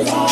[0.00, 0.29] Et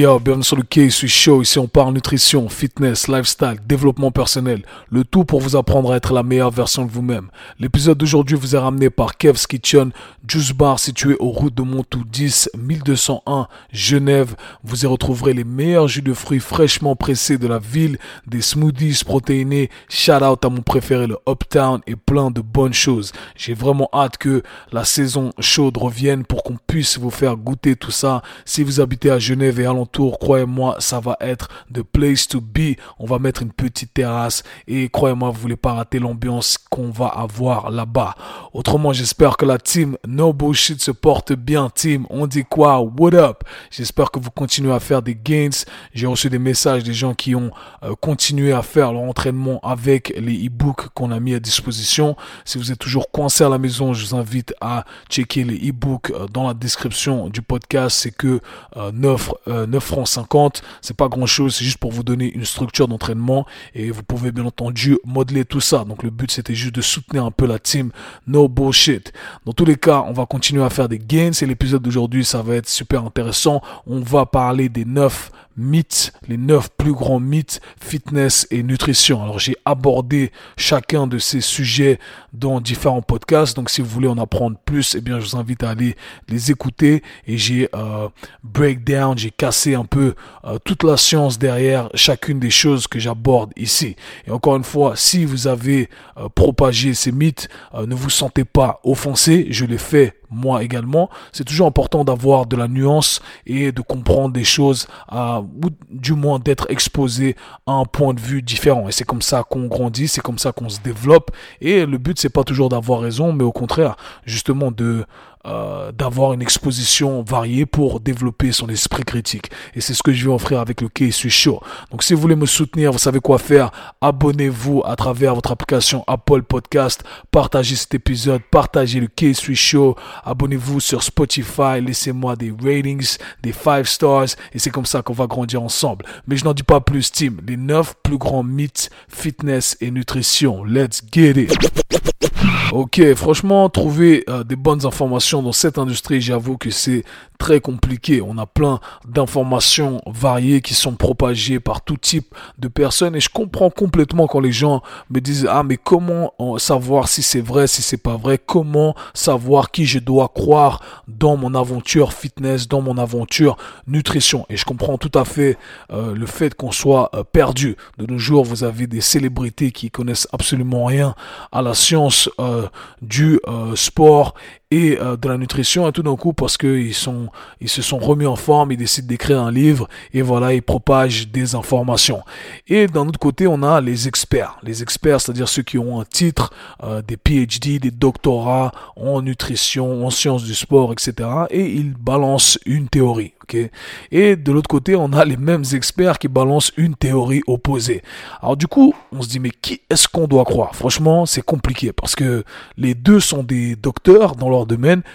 [0.00, 1.42] yo, bienvenue sur le K suis Show.
[1.42, 4.62] Ici, on parle nutrition, fitness, lifestyle, développement personnel.
[4.90, 7.28] Le tout pour vous apprendre à être la meilleure version de vous-même.
[7.58, 9.92] L'épisode d'aujourd'hui vous est ramené par Kev's Kitchen,
[10.26, 14.36] Juice Bar situé aux routes de Montou 10, 1201, Genève.
[14.64, 19.02] Vous y retrouverez les meilleurs jus de fruits fraîchement pressés de la ville, des smoothies
[19.04, 19.68] protéinés.
[19.90, 23.12] Shout out à mon préféré, le Uptown et plein de bonnes choses.
[23.36, 24.42] J'ai vraiment hâte que
[24.72, 28.22] la saison chaude revienne pour qu'on puisse vous faire goûter tout ça.
[28.46, 32.76] Si vous habitez à Genève et alentour, croyez-moi, ça va être the place to be.
[32.98, 37.06] On va mettre une petite terrasse et croyez-moi, vous voulez pas rater l'ambiance qu'on va
[37.06, 38.14] avoir là-bas.
[38.52, 42.06] Autrement, j'espère que la team No Bullshit se porte bien, team.
[42.10, 42.80] On dit quoi?
[42.80, 43.42] What up?
[43.70, 45.50] J'espère que vous continuez à faire des gains.
[45.92, 47.50] J'ai reçu des messages des gens qui ont
[47.82, 52.16] euh, continué à faire leur entraînement avec les e-books qu'on a mis à disposition.
[52.44, 56.10] Si vous êtes toujours coincé à la maison, je vous invite à checker les e-books
[56.10, 57.98] euh, dans la description du podcast.
[58.00, 58.40] C'est que
[58.76, 60.62] euh, 9, euh, 9 francs 50.
[60.80, 61.56] C'est pas grand chose.
[61.56, 65.60] C'est juste pour vous donner une structure d'entraînement et vous pouvez bien entendu modeler tout
[65.60, 65.84] ça.
[65.84, 67.90] Donc le but c'était juste de soutenir un peu la team
[68.26, 69.12] No Bullshit.
[69.44, 71.32] Dans tous les cas, on va continuer à faire des gains.
[71.40, 73.60] Et l'épisode d'aujourd'hui, ça va être super intéressant.
[73.86, 79.22] On va parler des 9 mythes, les 9 plus grands mythes fitness et nutrition.
[79.22, 81.98] Alors j'ai abordé chacun de ces sujets
[82.32, 83.56] dans différents podcasts.
[83.56, 85.96] Donc si vous voulez en apprendre plus, eh bien je vous invite à aller
[86.28, 87.02] les écouter.
[87.26, 88.08] Et j'ai euh,
[88.44, 93.52] breakdown, j'ai cassé un peu euh, toute la science derrière chacune des choses que j'aborde
[93.56, 93.96] ici.
[94.26, 98.44] Et encore une fois, si vous avez euh, propagé ces mythes, euh, ne vous sentez
[98.44, 99.48] pas offensé.
[99.50, 101.10] Je l'ai fait moi également.
[101.32, 106.14] C'est toujours important d'avoir de la nuance et de comprendre des choses, à, ou du
[106.14, 107.36] moins d'être exposé
[107.66, 108.88] à un point de vue différent.
[108.88, 111.30] Et c'est comme ça qu'on grandit, c'est comme ça qu'on se développe.
[111.60, 115.04] Et le but, c'est pas toujours d'avoir raison, mais au contraire, justement de
[115.46, 119.50] euh, d'avoir une exposition variée pour développer son esprit critique.
[119.74, 121.62] Et c'est ce que je vais offrir avec le Case Show.
[121.90, 123.70] Donc si vous voulez me soutenir, vous savez quoi faire.
[124.02, 127.04] Abonnez-vous à travers votre application Apple Podcast.
[127.30, 129.96] Partagez cet épisode, partagez le Case Show.
[130.24, 134.36] Abonnez-vous sur Spotify, laissez-moi des ratings, des 5 stars.
[134.52, 136.04] Et c'est comme ça qu'on va grandir ensemble.
[136.26, 137.40] Mais je n'en dis pas plus, team.
[137.46, 140.64] Les 9 plus grands mythes fitness et nutrition.
[140.64, 142.29] Let's get it.
[142.72, 147.02] Ok, franchement, trouver euh, des bonnes informations dans cette industrie, j'avoue que c'est
[147.40, 148.20] très compliqué.
[148.20, 153.30] On a plein d'informations variées qui sont propagées par tout type de personnes et je
[153.30, 157.66] comprends complètement quand les gens me disent ah mais comment euh, savoir si c'est vrai,
[157.66, 162.82] si c'est pas vrai, comment savoir qui je dois croire dans mon aventure fitness, dans
[162.82, 163.56] mon aventure
[163.88, 164.46] nutrition?
[164.50, 165.56] Et je comprends tout à fait
[165.90, 167.76] euh, le fait qu'on soit euh, perdu.
[167.98, 171.14] De nos jours, vous avez des célébrités qui connaissent absolument rien
[171.52, 172.59] à la science euh,
[173.02, 174.34] du euh, sport
[174.70, 177.28] et euh, de la nutrition et tout d'un coup parce que ils sont
[177.60, 181.28] ils se sont remis en forme ils décident d'écrire un livre et voilà ils propagent
[181.28, 182.22] des informations.
[182.68, 184.58] Et d'un autre côté on a les experts.
[184.62, 186.52] Les experts c'est-à-dire ceux qui ont un titre
[186.84, 192.58] euh, des PhD des doctorats en nutrition en sciences du sport etc et ils balancent
[192.64, 193.70] une théorie ok?
[194.12, 198.02] Et de l'autre côté on a les mêmes experts qui balancent une théorie opposée.
[198.40, 200.74] Alors du coup on se dit mais qui est-ce qu'on doit croire?
[200.74, 202.44] Franchement c'est compliqué parce que
[202.76, 204.59] les deux sont des docteurs dans leur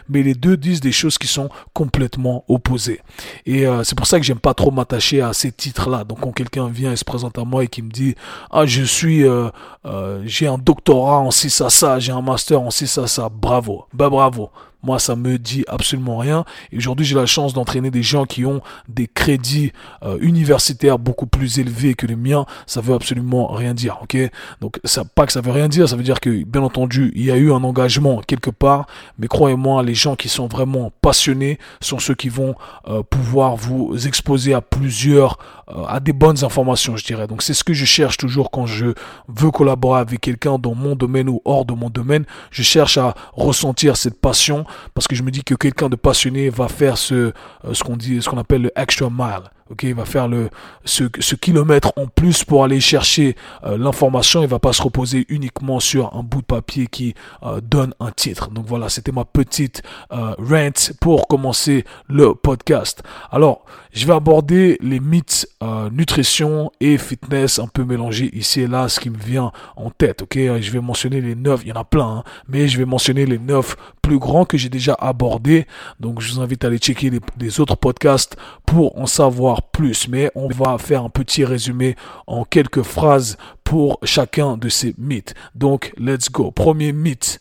[0.09, 3.01] mais les deux disent des choses qui sont complètement opposées.
[3.45, 6.03] Et euh, c'est pour ça que j'aime pas trop m'attacher à ces titres-là.
[6.03, 8.15] Donc quand quelqu'un vient et se présente à moi et qui me dit
[8.51, 9.49] ah je suis euh,
[9.85, 13.29] euh, j'ai un doctorat en ci ça ça, j'ai un master en ci ça ça,
[13.29, 14.49] bravo, bah bravo.
[14.85, 16.45] Moi, ça me dit absolument rien.
[16.71, 19.71] Et aujourd'hui, j'ai la chance d'entraîner des gens qui ont des crédits
[20.03, 22.45] euh, universitaires beaucoup plus élevés que les miens.
[22.67, 24.15] Ça veut absolument rien dire, ok?
[24.61, 27.25] Donc, ça, pas que ça veut rien dire, ça veut dire que, bien entendu, il
[27.25, 28.85] y a eu un engagement quelque part.
[29.17, 32.53] Mais croyez-moi, les gens qui sont vraiment passionnés sont ceux qui vont
[32.87, 37.25] euh, pouvoir vous exposer à plusieurs, euh, à des bonnes informations, je dirais.
[37.25, 38.93] Donc, c'est ce que je cherche toujours quand je
[39.27, 42.25] veux collaborer avec quelqu'un dans mon domaine ou hors de mon domaine.
[42.51, 46.49] Je cherche à ressentir cette passion parce que je me dis que quelqu'un de passionné
[46.49, 47.31] va faire ce, euh,
[47.73, 49.49] ce qu'on dit, ce qu'on appelle le extra mile.
[49.71, 50.49] Ok, il va faire le
[50.83, 54.43] ce, ce kilomètre en plus pour aller chercher euh, l'information.
[54.43, 58.11] Il va pas se reposer uniquement sur un bout de papier qui euh, donne un
[58.11, 58.51] titre.
[58.51, 59.81] Donc voilà, c'était ma petite
[60.11, 63.01] rant pour commencer le podcast.
[63.31, 65.47] Alors, je vais aborder les mythes
[65.91, 70.21] nutrition et fitness un peu mélangés ici et là, ce qui me vient en tête.
[70.21, 71.61] Ok, je vais mentionner les neuf.
[71.63, 74.55] Il y en a plein, hein, mais je vais mentionner les neuf plus grands que
[74.55, 75.65] j'ai déjà abordés.
[75.99, 80.07] Donc, je vous invite à aller checker les, les autres podcasts pour en savoir plus,
[80.07, 81.95] mais on va faire un petit résumé
[82.27, 85.33] en quelques phrases pour chacun de ces mythes.
[85.55, 86.51] Donc, let's go.
[86.51, 87.39] Premier mythe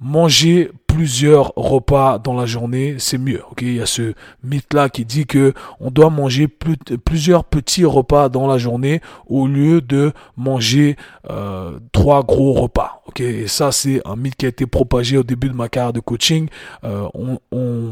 [0.00, 3.42] manger plusieurs repas dans la journée, c'est mieux.
[3.50, 7.84] Ok, il y a ce mythe là qui dit que on doit manger plusieurs petits
[7.84, 10.96] repas dans la journée au lieu de manger
[11.30, 13.02] euh, trois gros repas.
[13.06, 15.92] Ok, et ça c'est un mythe qui a été propagé au début de ma carrière
[15.92, 16.48] de coaching.
[16.84, 17.90] Euh, on, on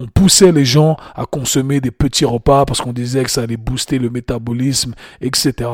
[0.00, 3.56] on poussait les gens à consommer des petits repas parce qu'on disait que ça allait
[3.56, 5.70] booster le métabolisme, etc.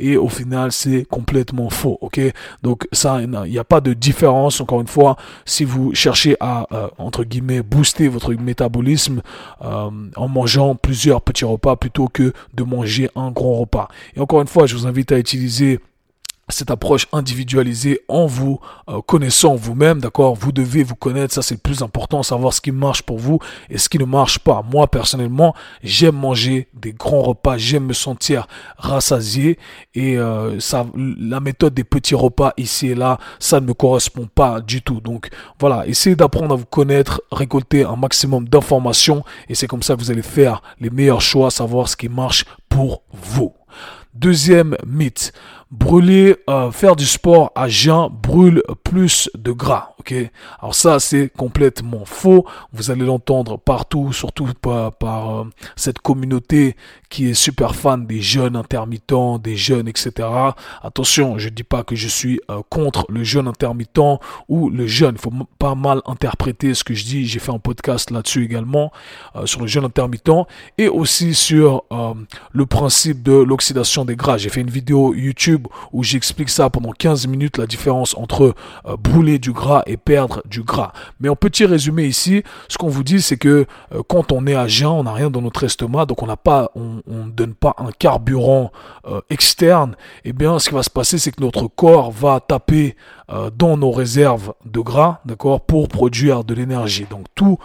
[0.00, 1.96] Et au final, c'est complètement faux.
[2.00, 2.20] Ok,
[2.62, 4.60] donc ça, il n'y a pas de différence.
[4.60, 9.22] Encore une fois, si vous cherchez à euh, entre guillemets booster votre métabolisme
[9.62, 13.88] euh, en mangeant plusieurs petits repas plutôt que de manger un grand repas.
[14.16, 15.78] Et encore une fois, je vous invite à utiliser
[16.52, 20.34] cette approche individualisée en vous euh, connaissant vous-même, d'accord?
[20.34, 23.38] Vous devez vous connaître, ça c'est le plus important, savoir ce qui marche pour vous
[23.70, 24.62] et ce qui ne marche pas.
[24.70, 28.46] Moi personnellement, j'aime manger des grands repas, j'aime me sentir
[28.76, 29.58] rassasié
[29.94, 30.58] et euh,
[31.18, 35.00] la méthode des petits repas ici et là, ça ne me correspond pas du tout.
[35.00, 35.28] Donc
[35.58, 40.00] voilà, essayez d'apprendre à vous connaître, récolter un maximum d'informations et c'est comme ça que
[40.00, 43.52] vous allez faire les meilleurs choix, savoir ce qui marche pour vous.
[44.14, 45.32] Deuxième mythe,
[45.72, 49.94] brûler, euh, faire du sport à jeun brûle plus de gras.
[49.98, 50.14] Ok,
[50.60, 52.44] alors ça c'est complètement faux.
[52.72, 55.44] Vous allez l'entendre partout, surtout par, par euh,
[55.76, 56.76] cette communauté
[57.08, 60.28] qui est super fan des jeunes intermittents, des jeunes, etc.
[60.82, 65.14] Attention, je dis pas que je suis euh, contre le jeûne intermittent ou le jeûne.
[65.14, 67.26] Il faut pas mal interpréter ce que je dis.
[67.26, 68.92] J'ai fait un podcast là-dessus également
[69.46, 70.46] sur le jeûne intermittent
[70.76, 71.84] et aussi sur
[72.52, 74.36] le principe de l'oxydation des gras.
[74.36, 75.61] J'ai fait une vidéo YouTube
[75.92, 78.54] où j'explique ça pendant 15 minutes, la différence entre
[78.86, 80.92] euh, brûler du gras et perdre du gras.
[81.20, 84.54] Mais en petit résumé ici, ce qu'on vous dit, c'est que euh, quand on est
[84.54, 87.54] à jeun, on n'a rien dans notre estomac, donc on n'a pas, on ne donne
[87.54, 88.72] pas un carburant
[89.06, 89.96] euh, externe.
[90.24, 92.96] Et eh bien, ce qui va se passer, c'est que notre corps va taper
[93.56, 97.06] dans nos réserves de gras, d'accord, pour produire de l'énergie.
[97.10, 97.58] Donc, toute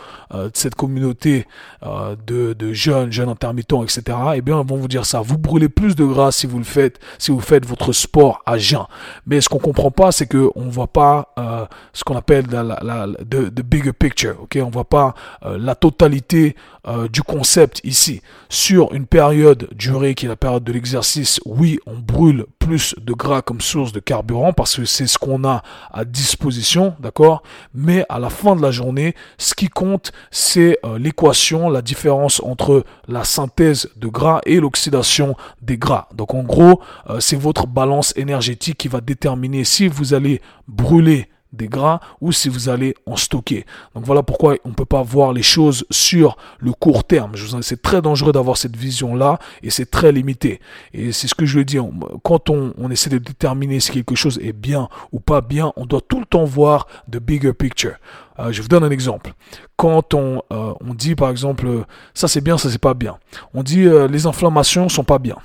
[0.53, 1.45] cette communauté
[1.83, 5.21] de, de jeunes, jeunes intermittents, etc., et eh bien, vont vous dire ça.
[5.21, 8.57] Vous brûlez plus de gras si vous le faites, si vous faites votre sport à
[8.57, 8.85] jeun.
[9.25, 13.07] Mais ce qu'on comprend pas, c'est que on voit pas euh, ce qu'on appelle la,
[13.29, 14.35] the, bigger picture.
[14.41, 15.13] Ok, on voit pas
[15.45, 16.55] euh, la totalité
[16.87, 18.21] euh, du concept ici.
[18.49, 23.13] Sur une période durée qui est la période de l'exercice, oui, on brûle plus de
[23.13, 27.43] gras comme source de carburant parce que c'est ce qu'on a à disposition, d'accord?
[27.73, 32.83] Mais à la fin de la journée, ce qui compte, c'est l'équation, la différence entre
[33.07, 36.07] la synthèse de gras et l'oxydation des gras.
[36.13, 36.81] Donc en gros,
[37.19, 42.49] c'est votre balance énergétique qui va déterminer si vous allez brûler des gras ou si
[42.49, 43.65] vous allez en stocker.
[43.95, 47.33] Donc voilà pourquoi on ne peut pas voir les choses sur le court terme.
[47.61, 50.59] C'est très dangereux d'avoir cette vision-là et c'est très limité.
[50.93, 51.85] Et c'est ce que je veux dire.
[52.23, 56.01] Quand on, essaie de déterminer si quelque chose est bien ou pas bien, on doit
[56.01, 57.95] tout le temps voir the bigger picture.
[58.39, 59.33] Euh, je vous donne un exemple.
[59.75, 63.17] Quand on, euh, dit par exemple ça c'est bien, ça c'est pas bien.
[63.53, 65.37] On dit euh, les inflammations sont pas bien.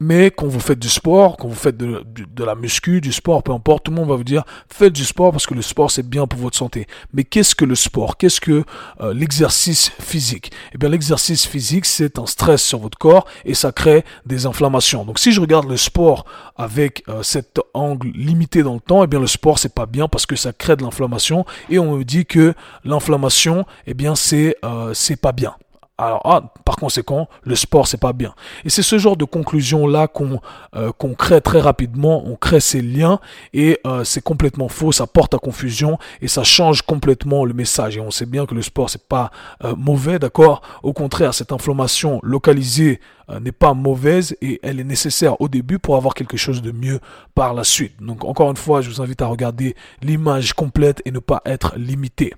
[0.00, 2.04] Mais quand vous faites du sport, quand vous faites de,
[2.44, 5.32] la muscu, du sport, peu importe, tout le monde va vous dire faites du sport
[5.32, 6.86] parce que le sport c'est bien pour votre santé.
[7.12, 8.16] Mais qu'est-ce que le sport?
[8.16, 8.64] Qu'est-ce que
[9.00, 10.52] euh, l'exercice physique?
[10.74, 15.04] Eh bien l'exercice physique c'est un stress sur votre corps et ça crée des inflammations.
[15.04, 16.26] Donc si je regarde le sport
[16.56, 20.08] avec euh, cet angle limité dans le temps, eh bien le sport c'est pas bien
[20.08, 24.56] parce que ça crée de l'inflammation et on me dit que l'inflammation eh bien c'est
[24.64, 25.54] euh, c'est pas bien.
[25.98, 28.34] Alors, ah, par conséquent, le sport, c'est pas bien.
[28.66, 30.40] Et c'est ce genre de conclusion-là qu'on
[30.74, 33.18] euh, qu'on crée très rapidement, on crée ces liens,
[33.54, 37.96] et euh, c'est complètement faux, ça porte à confusion, et ça change complètement le message.
[37.96, 39.30] Et on sait bien que le sport, c'est pas
[39.64, 40.60] euh, mauvais, d'accord?
[40.82, 43.00] Au contraire, cette inflammation localisée
[43.40, 47.00] n'est pas mauvaise et elle est nécessaire au début pour avoir quelque chose de mieux
[47.34, 47.94] par la suite.
[48.00, 51.76] Donc encore une fois, je vous invite à regarder l'image complète et ne pas être
[51.76, 52.34] limité.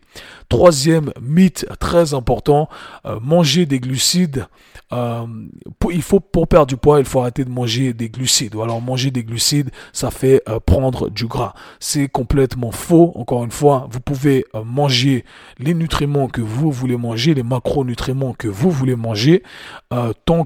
[0.49, 2.69] Troisième mythe très important,
[3.05, 4.47] euh, manger des glucides.
[4.93, 5.27] Euh,
[5.91, 8.55] il faut pour perdre du poids, il faut arrêter de manger des glucides.
[8.55, 11.53] Ou alors manger des glucides, ça fait prendre du gras.
[11.79, 13.13] C'est complètement faux.
[13.15, 15.27] Encore une fois, vous pouvez manger
[15.59, 19.43] les nutriments que vous voulez manger, les macronutriments que vous voulez manger,
[20.25, 20.45] tant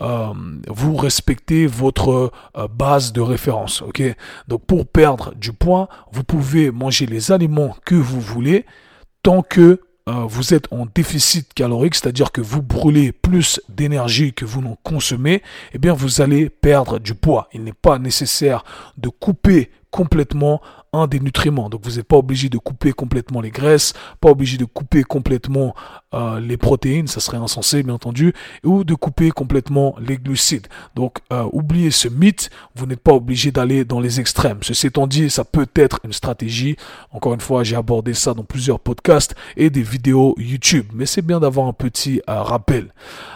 [0.00, 0.32] euh,
[0.68, 3.82] vous respectez votre euh, base de référence.
[4.48, 8.66] Donc pour perdre du poids, vous pouvez manger les aliments que vous voulez
[9.22, 14.44] tant que euh, vous êtes en déficit calorique, c'est-à-dire que vous brûlez plus d'énergie que
[14.44, 17.48] vous n'en consommez, eh bien vous allez perdre du poids.
[17.52, 18.62] Il n'est pas nécessaire
[18.98, 20.60] de couper complètement
[20.92, 21.68] un des nutriments.
[21.68, 25.74] Donc vous n'êtes pas obligé de couper complètement les graisses, pas obligé de couper complètement
[26.16, 28.32] euh, les protéines, ça serait insensé bien entendu,
[28.64, 30.66] ou de couper complètement les glucides.
[30.94, 34.58] Donc euh, oubliez ce mythe, vous n'êtes pas obligé d'aller dans les extrêmes.
[34.62, 36.76] Ceci étant dit, ça peut être une stratégie.
[37.12, 41.22] Encore une fois, j'ai abordé ça dans plusieurs podcasts et des vidéos YouTube, mais c'est
[41.22, 42.92] bien d'avoir un petit euh, rappel.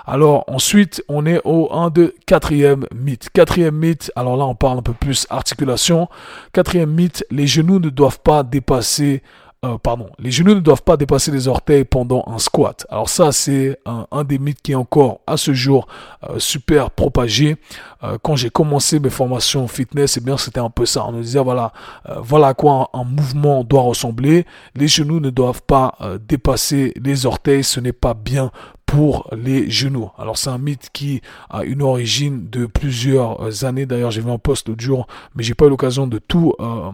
[0.06, 3.28] Alors ensuite, on est au 1 de quatrième mythe.
[3.32, 6.08] Quatrième mythe, alors là on parle un peu plus articulation.
[6.52, 9.22] Quatrième mythe, les genoux ne doivent pas dépasser
[9.62, 12.86] euh, pardon, les genoux ne doivent pas dépasser les orteils pendant un squat.
[12.88, 15.86] Alors ça, c'est un, des mythes qui est encore à ce jour
[16.30, 17.56] euh, super propagé.
[18.02, 21.04] Euh, quand j'ai commencé mes formations fitness, eh bien c'était un peu ça.
[21.04, 21.74] On nous disait voilà,
[22.22, 24.46] voilà à quoi un, mouvement doit ressembler.
[24.74, 25.94] Les genoux ne doivent pas
[26.26, 27.62] dépasser les orteils.
[27.62, 28.52] Ce n'est pas bien
[28.90, 30.10] pour les genoux.
[30.18, 33.86] Alors c'est un mythe qui a une origine de plusieurs années.
[33.86, 35.06] D'ailleurs, j'ai vu un post l'autre jour,
[35.36, 36.90] mais j'ai pas eu l'occasion de tout euh,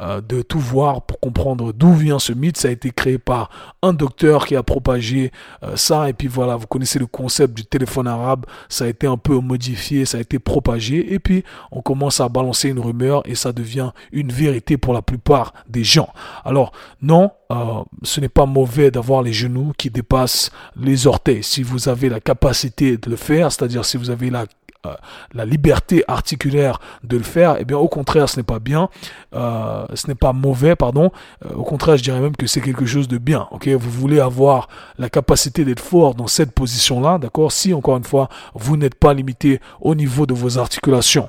[0.00, 2.56] euh, de tout voir pour comprendre d'où vient ce mythe.
[2.56, 3.50] Ça a été créé par
[3.82, 5.32] un docteur qui a propagé
[5.64, 6.08] euh, ça.
[6.08, 8.46] Et puis voilà, vous connaissez le concept du téléphone arabe.
[8.68, 11.12] Ça a été un peu modifié, ça a été propagé.
[11.12, 11.42] Et puis
[11.72, 15.82] on commence à balancer une rumeur et ça devient une vérité pour la plupart des
[15.82, 16.10] gens.
[16.44, 16.70] Alors
[17.02, 21.39] non, euh, ce n'est pas mauvais d'avoir les genoux qui dépassent les orteils.
[21.42, 24.46] Si vous avez la capacité de le faire, c'est-à-dire si vous avez la
[24.86, 24.94] euh,
[25.34, 28.88] la liberté articulaire de le faire, eh bien au contraire, ce n'est pas bien,
[29.34, 31.12] euh, ce n'est pas mauvais, pardon.
[31.54, 33.46] au contraire, je dirais même que c'est quelque chose de bien.
[33.50, 37.52] Ok, vous voulez avoir la capacité d'être fort dans cette position-là, d'accord?
[37.52, 41.28] Si encore une fois, vous n'êtes pas limité au niveau de vos articulations.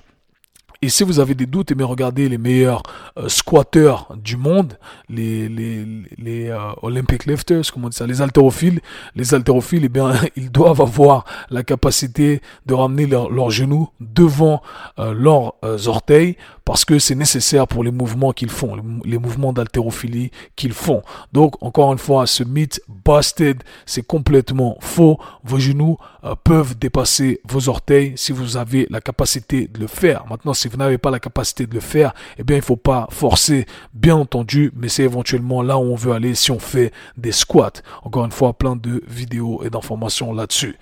[0.84, 2.82] Et si vous avez des doutes, eh bien regardez les meilleurs
[3.20, 5.86] euh, squatteurs du monde, les, les,
[6.18, 8.80] les euh, Olympic lifters, comment on dit ça, les haltérophiles.
[9.16, 14.64] Les haltérophiles, eh bien, ils doivent avoir la capacité de ramener leurs genoux devant
[14.98, 15.54] euh, leurs
[15.88, 16.36] orteils
[16.72, 21.02] parce que c'est nécessaire pour les mouvements qu'ils font, les, mouvements d'haltérophilie qu'ils font.
[21.34, 25.20] Donc, encore une fois, ce mythe busted, c'est complètement faux.
[25.44, 25.98] Vos genoux
[26.46, 30.26] peuvent dépasser vos orteils si vous avez la capacité de le faire.
[30.30, 33.06] Maintenant, si vous n'avez pas la capacité de le faire, eh bien, il faut pas
[33.12, 37.34] forcer, bien entendu, mais c'est éventuellement là où on veut aller si on fait des
[37.34, 37.82] squats.
[38.04, 40.78] Encore une fois, plein de vidéos et d'informations là-dessus.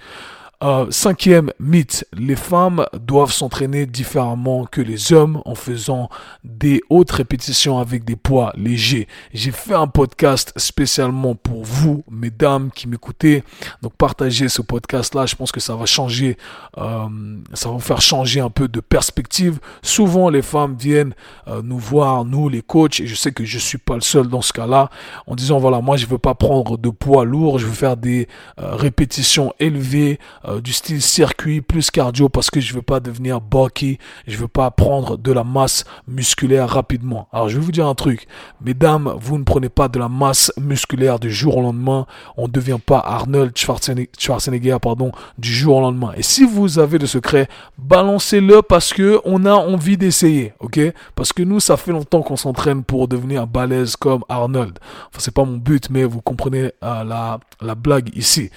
[0.61, 6.09] Euh, cinquième mythe, les femmes doivent s'entraîner différemment que les hommes en faisant
[6.43, 9.07] des hautes répétitions avec des poids légers.
[9.33, 13.45] J'ai fait un podcast spécialement pour vous, mesdames qui m'écoutez.
[13.81, 16.35] Donc partagez ce podcast-là, je pense que ça va changer,
[16.77, 17.07] euh,
[17.53, 19.59] ça va vous faire changer un peu de perspective.
[19.81, 21.13] Souvent les femmes viennent
[21.47, 24.27] euh, nous voir, nous les coachs, et je sais que je suis pas le seul
[24.27, 24.89] dans ce cas-là,
[25.25, 28.27] en disant voilà, moi je veux pas prendre de poids lourd, je veux faire des
[28.57, 33.99] répétitions élevées euh, du style circuit plus cardio parce que je veux pas devenir bulky,
[34.27, 37.27] je veux pas prendre de la masse musculaire rapidement.
[37.31, 38.27] Alors je vais vous dire un truc,
[38.61, 42.05] mesdames, vous ne prenez pas de la masse musculaire du jour au lendemain,
[42.37, 46.13] on ne devient pas Arnold Schwarzenegger, pardon, du jour au lendemain.
[46.17, 50.79] Et si vous avez le secret, balancez-le parce que on a envie d'essayer, ok?
[51.15, 54.79] Parce que nous, ça fait longtemps qu'on s'entraîne pour devenir balèze comme Arnold.
[55.09, 58.49] Enfin, c'est pas mon but, mais vous comprenez euh, la, la blague ici.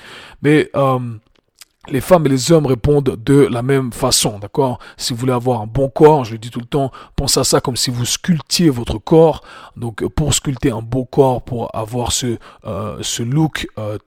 [0.42, 0.98] Mais euh,
[1.88, 4.78] les femmes et les hommes répondent de la même façon, d'accord?
[4.96, 7.44] Si vous voulez avoir un bon corps, je le dis tout le temps, pensez à
[7.44, 9.42] ça comme si vous sculptiez votre corps.
[9.76, 13.98] Donc pour sculpter un beau corps, pour avoir ce, euh, ce look euh,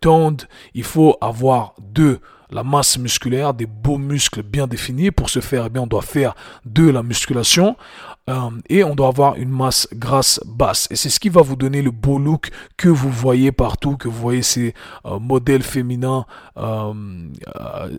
[0.74, 5.12] il faut avoir deux la masse musculaire, des beaux muscles bien définis.
[5.12, 6.36] Pour ce faire, eh bien, on doit faire
[6.66, 7.75] de la musculation.
[8.28, 10.88] Euh, et on doit avoir une masse grasse basse.
[10.90, 14.08] Et c'est ce qui va vous donner le beau look que vous voyez partout, que
[14.08, 14.74] vous voyez ces
[15.06, 16.25] euh, modèles féminins
[16.58, 16.94] euh,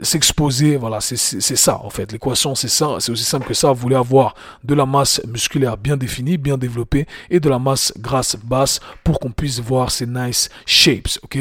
[0.03, 0.77] s'exposer.
[0.77, 2.11] Voilà, c'est ça en fait.
[2.11, 2.97] L'équation, c'est ça.
[2.99, 3.71] C'est aussi simple que ça.
[3.71, 4.35] Vous voulez avoir
[4.65, 9.21] de la masse musculaire bien définie, bien développée, et de la masse grasse basse pour
[9.21, 11.21] qu'on puisse voir ces nice shapes.
[11.23, 11.39] Ok?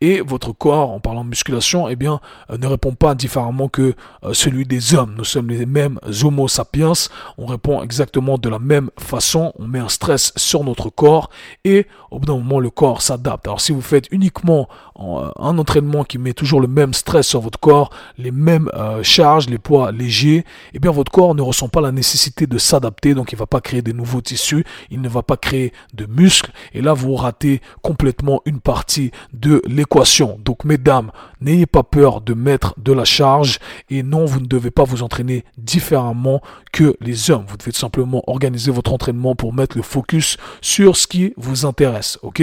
[0.00, 2.20] Et votre corps, en parlant de musculation, eh bien,
[2.50, 3.94] ne répond pas différemment que
[4.32, 5.14] celui des hommes.
[5.16, 6.92] Nous sommes les mêmes Homo sapiens.
[7.38, 11.30] On répond exactement de la même façon, on met un stress sur notre corps
[11.64, 13.46] et au bout d'un moment le corps s'adapte.
[13.46, 17.40] Alors si vous faites uniquement euh, un entraînement qui met toujours le même stress sur
[17.40, 21.68] votre corps, les mêmes euh, charges, les poids légers, eh bien votre corps ne ressent
[21.68, 25.00] pas la nécessité de s'adapter, donc il ne va pas créer de nouveaux tissus, il
[25.00, 30.38] ne va pas créer de muscles et là vous ratez complètement une partie de l'équation.
[30.44, 31.10] Donc mesdames,
[31.40, 33.58] n'ayez pas peur de mettre de la charge
[33.90, 36.40] et non, vous ne devez pas vous entraîner différemment
[36.72, 37.44] que les hommes.
[37.48, 42.18] Vous devez simplement organiser votre entraînement pour mettre le focus sur ce qui vous intéresse.
[42.22, 42.42] Ok?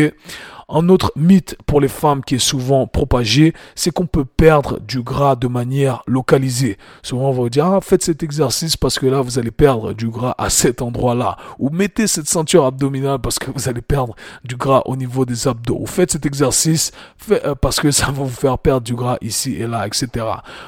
[0.74, 5.02] Un autre mythe pour les femmes qui est souvent propagé, c'est qu'on peut perdre du
[5.02, 6.78] gras de manière localisée.
[7.04, 9.92] Souvent, on va vous dire, ah, faites cet exercice parce que là, vous allez perdre
[9.92, 11.36] du gras à cet endroit-là.
[11.60, 15.46] Ou mettez cette ceinture abdominale parce que vous allez perdre du gras au niveau des
[15.46, 15.78] abdos.
[15.78, 16.94] Ou faites cet exercice
[17.32, 20.26] euh, parce que ça va vous faire perdre du gras ici et là, etc.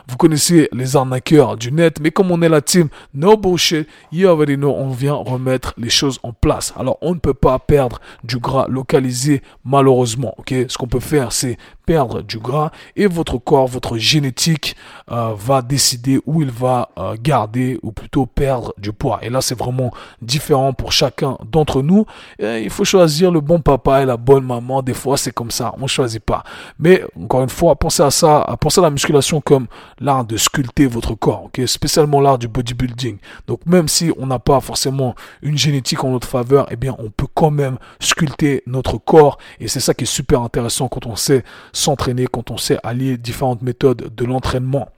[0.08, 4.28] Vous connaissez les arnaqueurs du net, mais comme on est la team no bullshit, you
[4.28, 6.74] already on vient remettre les choses en place.
[6.78, 9.93] Alors, on ne peut pas perdre du gras localisé, malheureusement,
[10.38, 10.54] ok?
[10.68, 14.76] Ce qu'on peut faire, c'est perdre du gras et votre corps, votre génétique
[15.12, 19.20] euh, va décider où il va euh, garder ou plutôt perdre du poids.
[19.22, 22.06] Et là, c'est vraiment différent pour chacun d'entre nous.
[22.40, 24.82] il faut choisir le bon papa et la bonne maman.
[24.82, 26.44] Des fois, c'est comme ça, on choisit pas.
[26.80, 29.68] Mais encore une fois, pensez à ça, pensez à la musculation comme
[30.00, 33.18] l'art de sculpter votre corps, ok, spécialement l'art du bodybuilding.
[33.48, 37.10] Donc même si on n'a pas forcément une génétique en notre faveur, eh bien, on
[37.10, 39.38] peut quand même sculpter notre corps.
[39.60, 43.18] Et c'est ça qui est super intéressant quand on sait s'entraîner, quand on sait allier
[43.18, 44.90] différentes méthodes de l'entraînement.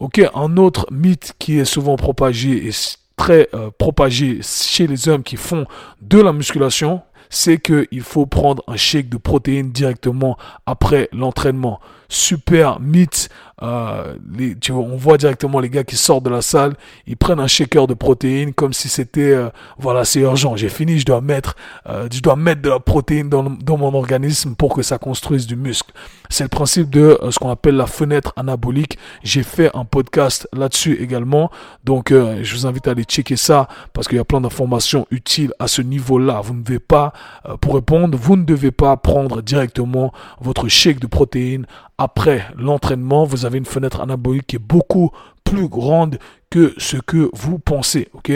[0.00, 2.70] Ok, un autre mythe qui est souvent propagé et
[3.16, 5.66] très euh, propagé chez les hommes qui font
[6.02, 11.80] de la musculation, c'est qu'il faut prendre un shake de protéines directement après l'entraînement.
[12.08, 13.28] Super mythe
[13.62, 16.74] euh, les, tu vois, on voit directement les gars qui sortent de la salle,
[17.06, 19.48] ils prennent un shaker de protéines comme si c'était, euh,
[19.78, 20.56] voilà, c'est urgent.
[20.56, 21.56] J'ai fini, je dois mettre,
[21.88, 25.46] euh, je dois mettre de la protéine dans, dans, mon organisme pour que ça construise
[25.46, 25.92] du muscle.
[26.28, 28.98] C'est le principe de ce qu'on appelle la fenêtre anabolique.
[29.22, 31.50] J'ai fait un podcast là-dessus également,
[31.84, 35.52] donc je vous invite à aller checker ça parce qu'il y a plein d'informations utiles
[35.58, 36.40] à ce niveau-là.
[36.42, 37.12] Vous ne devez pas,
[37.60, 41.66] pour répondre, vous ne devez pas prendre directement votre shake de protéines
[41.98, 43.24] après l'entraînement.
[43.24, 45.10] Vous avez une fenêtre anabolique qui est beaucoup
[45.44, 46.18] plus grande
[46.50, 48.32] que ce que vous pensez, ok?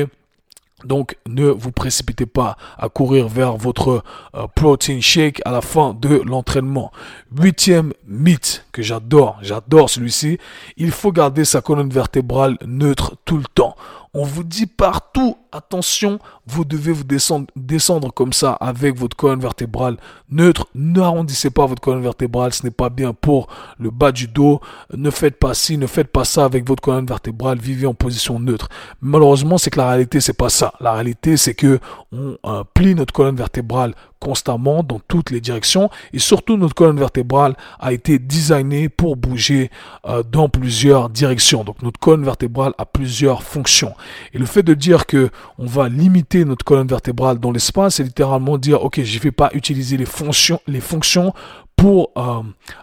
[0.84, 4.02] Donc ne vous précipitez pas à courir vers votre
[4.34, 6.90] euh, protein shake à la fin de l'entraînement.
[7.38, 10.38] Huitième mythe que j'adore, j'adore celui-ci,
[10.76, 13.76] il faut garder sa colonne vertébrale neutre tout le temps.
[14.12, 19.98] On vous dit partout, attention, vous devez vous descendre, comme ça avec votre colonne vertébrale
[20.28, 20.66] neutre.
[20.74, 23.46] N'arrondissez pas votre colonne vertébrale, ce n'est pas bien pour
[23.78, 24.60] le bas du dos.
[24.92, 27.58] Ne faites pas ci, ne faites pas ça avec votre colonne vertébrale.
[27.58, 28.68] Vivez en position neutre.
[29.00, 30.74] Malheureusement, c'est que la réalité, c'est pas ça.
[30.80, 31.78] La réalité, c'est que
[32.10, 36.98] on euh, plie notre colonne vertébrale constamment dans toutes les directions et surtout notre colonne
[36.98, 39.70] vertébrale a été designée pour bouger
[40.06, 41.64] euh, dans plusieurs directions.
[41.64, 43.94] Donc notre colonne vertébrale a plusieurs fonctions.
[44.32, 48.04] Et le fait de dire que on va limiter notre colonne vertébrale dans l'espace, c'est
[48.04, 51.32] littéralement dire ok, je vais pas utiliser les fonctions les fonctions
[51.76, 52.42] pour euh,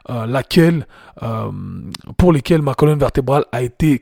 [0.10, 0.88] euh, laquelle,
[2.18, 4.00] pour lesquelles ma colonne vertébrale a été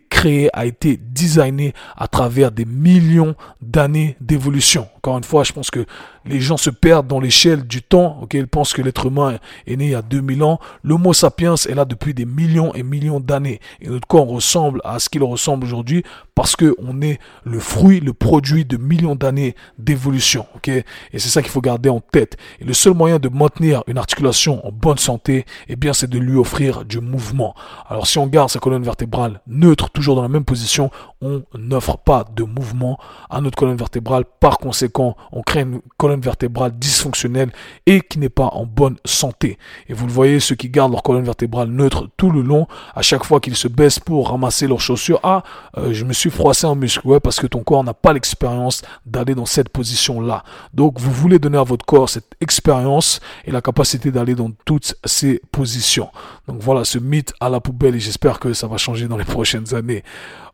[0.53, 4.87] a été designée à travers des millions d'années d'évolution.
[4.97, 5.85] Encore une fois, je pense que
[6.25, 8.19] les gens se perdent dans l'échelle du temps.
[8.21, 10.59] Ok, ils pensent que l'être humain est né il y a 2000 ans.
[10.83, 13.59] L'Homo sapiens est là depuis des millions et millions d'années.
[13.81, 16.03] Et notre corps ressemble à ce qu'il ressemble aujourd'hui
[16.35, 20.45] parce que on est le fruit, le produit de millions d'années d'évolution.
[20.55, 22.37] Ok, et c'est ça qu'il faut garder en tête.
[22.59, 26.19] Et le seul moyen de maintenir une articulation en bonne santé, eh bien, c'est de
[26.19, 27.55] lui offrir du mouvement.
[27.87, 31.97] Alors, si on garde sa colonne vertébrale neutre, toujours dans la même position, on n'offre
[31.97, 34.25] pas de mouvement à notre colonne vertébrale.
[34.39, 37.51] Par conséquent, on crée une colonne vertébrale dysfonctionnelle
[37.85, 39.57] et qui n'est pas en bonne santé.
[39.87, 43.01] Et vous le voyez, ceux qui gardent leur colonne vertébrale neutre tout le long, à
[43.01, 45.43] chaque fois qu'ils se baissent pour ramasser leurs chaussures, ah,
[45.77, 47.07] euh, je me suis froissé en muscle.
[47.07, 50.43] Ouais, parce que ton corps n'a pas l'expérience d'aller dans cette position-là.
[50.73, 54.75] Donc, vous voulez donner à votre corps cette expérience et la capacité d'aller dans tout
[54.75, 56.09] toutes ces positions.
[56.47, 59.23] Donc voilà, ce mythe à la poubelle et j'espère que ça va changer dans les
[59.23, 60.03] prochaines années.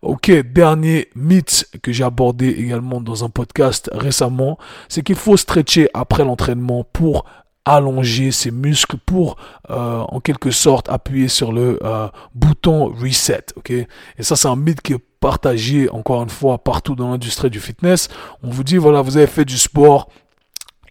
[0.04, 5.90] Ok, dernier mythe que j'ai abordé également dans un podcast récemment, c'est qu'il faut stretcher
[5.96, 7.26] après l'entraînement pour
[7.66, 9.38] allonger ses muscles pour
[9.72, 13.72] euh, en quelque sorte appuyer sur le euh, bouton reset ok?
[13.72, 13.88] Et
[14.20, 18.10] ça c'est un mythe qui est partagé encore une fois partout dans l'industrie du fitness.
[18.44, 20.10] On vous dit voilà vous avez fait du sport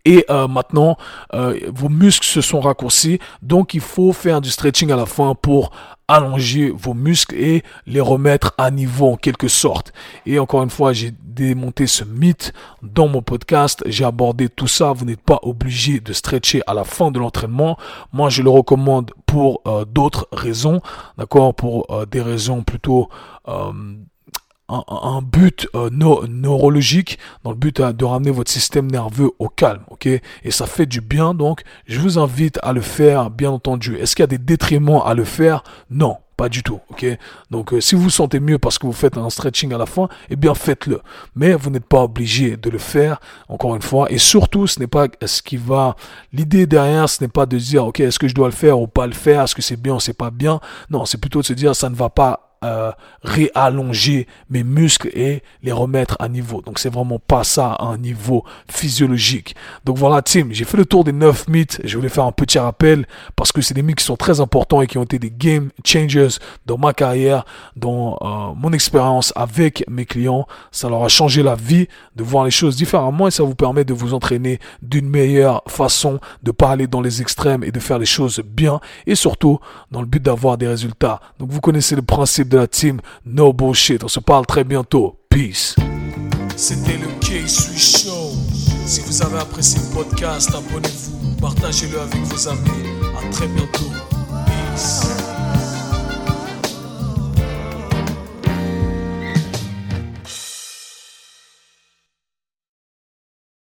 [0.04, 0.96] et euh, maintenant
[1.34, 3.18] euh, vos muscles se sont raccourcis.
[3.42, 5.72] Donc il faut faire du stretching à la fin pour
[6.08, 9.92] allonger vos muscles et les remettre à niveau en quelque sorte.
[10.26, 13.82] Et encore une fois j'ai démonté ce mythe dans mon podcast.
[13.86, 14.92] J'ai abordé tout ça.
[14.92, 17.76] Vous n'êtes pas obligé de stretcher à la fin de l'entraînement.
[18.12, 20.80] Moi je le recommande pour euh, d'autres raisons.
[21.18, 21.54] D'accord?
[21.54, 23.08] Pour des raisons plutôt
[24.70, 29.82] un, but euh, neurologique dans le but euh, de ramener votre système nerveux au calme,
[29.90, 30.06] ok?
[30.06, 33.96] Et ça fait du bien, donc je vous invite à le faire, bien entendu.
[33.96, 35.62] Est-ce qu'il y a des détriments à le faire?
[35.90, 37.04] Non, Pas du tout, ok?
[37.50, 39.84] Donc euh, si vous vous sentez mieux parce que vous faites un stretching à la
[39.84, 41.02] fin, eh bien faites-le.
[41.36, 44.10] Mais vous n'êtes pas obligé de le faire, encore une fois.
[44.10, 45.96] Et surtout, ce n'est pas ce qui va...
[46.32, 48.86] L'idée derrière, ce n'est pas de dire, ok, est-ce que je dois le faire ou
[48.86, 49.42] pas le faire?
[49.42, 50.60] Est-ce que c'est bien ou c'est pas bien?
[50.88, 52.92] Non, c'est plutôt de se dire, ça ne va pas euh,
[53.22, 56.60] réallonger mes muscles et les remettre à niveau.
[56.60, 59.54] Donc c'est vraiment pas ça un niveau physiologique.
[59.86, 61.80] Donc voilà Tim, j'ai fait le tour des 9 mythes.
[61.84, 64.82] Je voulais faire un petit rappel parce que c'est des mythes qui sont très importants
[64.82, 67.46] et qui ont été des game changers dans ma carrière,
[67.76, 70.46] dans euh, mon expérience avec mes clients.
[70.70, 73.84] Ça leur a changé la vie de voir les choses différemment et ça vous permet
[73.84, 77.98] de vous entraîner d'une meilleure façon, de pas aller dans les extrêmes et de faire
[77.98, 81.20] les choses bien et surtout dans le but d'avoir des résultats.
[81.38, 84.04] Donc vous connaissez le principe de la team No Bullshit.
[84.04, 85.16] On se parle très bientôt.
[85.30, 85.74] Peace.
[86.56, 88.32] C'était le K-Sui Show.
[88.84, 92.68] Si vous avez apprécié le podcast, abonnez-vous, partagez-le avec vos amis.
[93.16, 93.90] À très bientôt.
[94.46, 95.06] Peace.